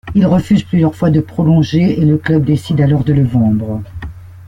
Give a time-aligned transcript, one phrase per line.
[0.15, 3.83] Il refuse plusieurs fois de prolonger et le club décide alors de le vendre.